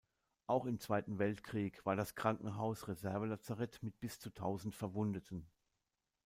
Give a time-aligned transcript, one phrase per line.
[0.47, 5.45] Auch im Zweiten Weltkrieg war das Krankenhaus Reservelazarett mit bis zu tausend Verwundeten.